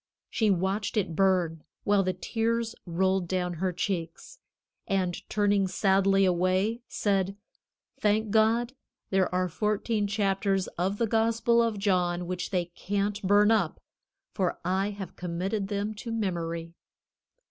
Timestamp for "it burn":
0.97-1.63